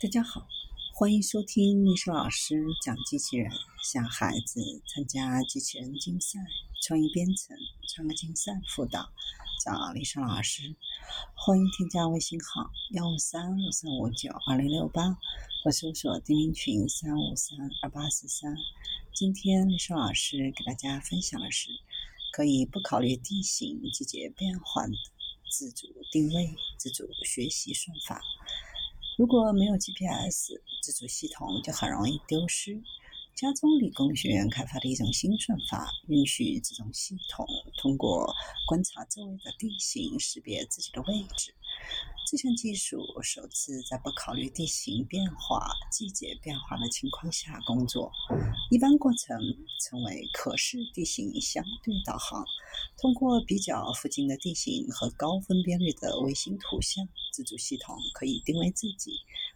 [0.00, 0.46] 大家好，
[0.94, 3.50] 欢迎收听历史老师讲机器人，
[3.82, 6.38] 向孩子参加机器人竞赛、
[6.80, 7.56] 创意编程、
[7.88, 9.10] 创客竞赛辅导，
[9.64, 10.76] 找历史老师。
[11.34, 15.18] 欢迎添加微信号幺五三五三五九二零六八，
[15.64, 18.56] 或搜索钉钉群三五三二八四三。
[19.12, 21.70] 今天历史老师给大家分享的是，
[22.30, 24.96] 可以不考虑地形季节变换的
[25.50, 28.22] 自主定位、自主学习算法。
[29.18, 32.80] 如果没有 GPS，自主系统就很容易丢失。
[33.34, 37.44] 加州理工学院开发的一种新算法，允许这种系统
[37.76, 38.32] 通过
[38.68, 41.52] 观察周围的地形，识别自己的位置。
[42.30, 48.12] 这项技术首次在不考虑地形变化、季节变化的情况下工作。
[48.70, 49.40] 一般过程
[49.80, 52.44] 称为可视地形相对导航。
[52.98, 59.12] 通过比较附近的地形和高分辨率的卫星图像，自主系统可以定位自己。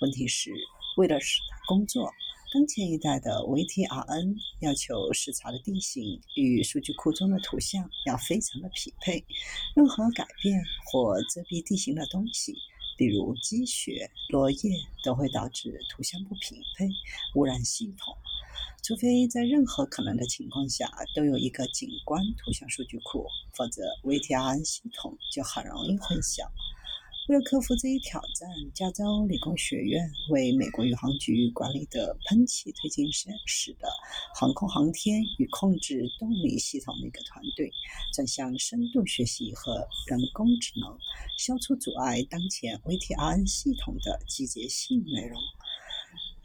[0.00, 0.50] 问题是，
[0.96, 2.12] 为了使它工作，
[2.56, 9.22] 当前一代的 VTRN 要求视察的地形与数据库中的图像要非常的匹配。
[9.74, 12.56] 任何改变或遮蔽地形的东西，
[12.96, 14.58] 比如积雪、落叶，
[15.04, 16.88] 都会导致图像不匹配，
[17.34, 18.16] 污染系统。
[18.82, 26.48] 除非在任何可能的情况下都有一个景观图像数据库，否则 VTRN 系统就很容易混淆。
[27.28, 33.88] 为了克服这一挑战，加州理工学院为美国宇航局管理的喷气推进实验室的
[34.32, 37.72] 航空航天与控制动力系统的一个团队，
[38.14, 40.96] 转向深度学习和人工智能，
[41.36, 45.40] 消除阻碍当前 VTRN 系统的季节性内容。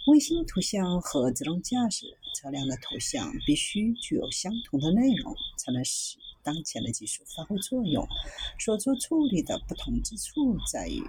[0.07, 6.17] 卫星图像和自动驾驶车辆的图像必须具有相同的内容，才能使。
[6.43, 8.03] 当前的技术发挥作用，
[8.57, 10.99] 所做处理的不同之处在于，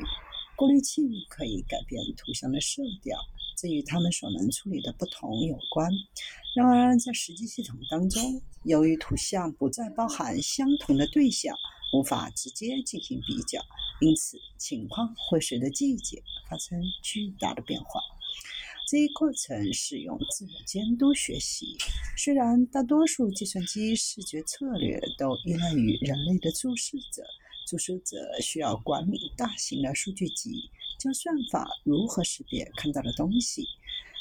[0.57, 3.17] 过滤器可以改变图像的色调，
[3.57, 5.91] 这与它们所能处理的不同有关。
[6.55, 11.57] 然而，在实际系统当中，由于图像不再包含相同的对象，
[11.95, 13.59] 无法直接进行比较，
[14.03, 18.03] 因此情况会随着季节发生巨大的变化。
[18.87, 21.77] 这一过程使用自我监督学习。
[22.17, 27.23] 虽然大多数计算机视觉策略都依赖于人类的注视者，
[27.67, 33.67] 注视者需要管理大型的数据集，教算法如何识别看到的东西。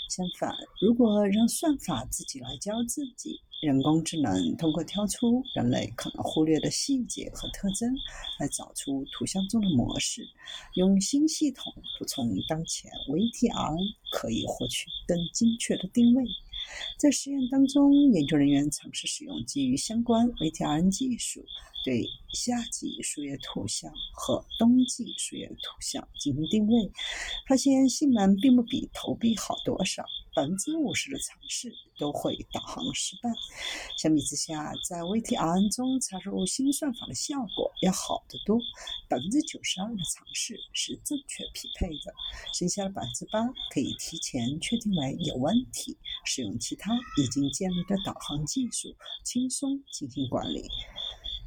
[0.09, 7.95] 相反，如果让算法自己来教自己，人工智能通过挑出人类可能忽略的细节和特征，
[8.39, 10.27] 来找出图像中的模式，
[10.73, 13.77] 用新系统补充当前 VTR
[14.11, 16.25] 可以获取更精确的定位。
[16.97, 21.45] 在实验当中，研究人员尝试使用基于相关 VTR 技术，
[21.85, 26.91] 对夏季树叶图像和冬季树叶图像进行定位，
[27.47, 30.03] 发现性能并不比投币好多少。
[30.33, 33.29] 百分之五十的尝试都会导航失败。
[33.97, 38.59] 相比之下，在 VTRN 中插入新算法的效果要好得多。
[39.09, 42.13] 百分之九十二的尝试是正确匹配的，
[42.53, 46.91] 剩下的百分之八可以提前确定为有问题，使用其他
[47.21, 50.69] 已经建立的导航技术轻松进行管理。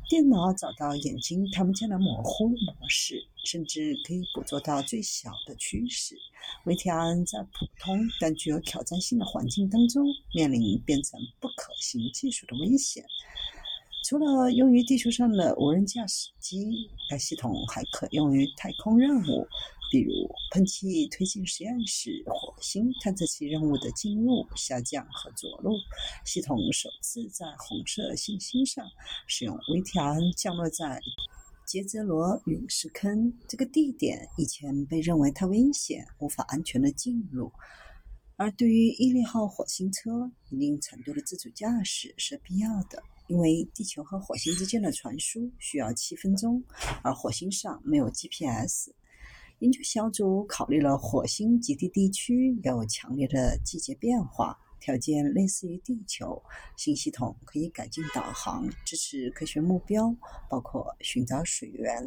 [0.06, 6.14] 电脑找到眼睛看不见的模糊模式，甚至可以捕捉到最小的趋势。
[6.64, 13.04] VTRN 在普通但具有挑战性的环境当中，面临变成不可行技术的危险。
[14.06, 19.46] 除了用于地球上的无人驾驶机，该系统还可用于太空任务。
[19.90, 20.12] 比如，
[20.50, 25.78] 喷气推进实验室火星探测器任务的进入、下降和着陆，
[26.24, 28.84] 系统首次在红色行星上
[29.28, 31.00] 使用 VTRN 降落在
[31.74, 34.28] 杰泽罗陨石坑这个地点。
[34.36, 37.50] 以前被认为太危险，无法安全的进入。
[38.36, 46.62] 而对于伊利号火星车，一定程度的自主驾驶是必要的，因为地球和火星之间的传输需要七分钟，
[47.02, 48.92] 而火星上没有 GPS。
[49.58, 56.42] 研究小组考虑了火星极地地区有强烈的季节变化，条件类似于地球。
[56.76, 60.14] 新系统可以改进导航，支持科学目标，
[60.50, 62.06] 包括寻找水源。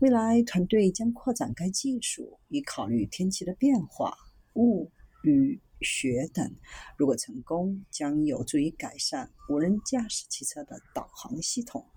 [0.00, 4.16] 未来团队将扩展该技术，以考虑天气的变化、
[4.54, 4.92] 雾、
[5.24, 6.54] 雨、雪等。
[6.96, 11.84] 如果成功，将有助于改善无人驾驶汽车的导航系统。